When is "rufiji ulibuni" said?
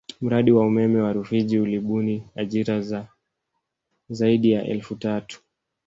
1.17-2.23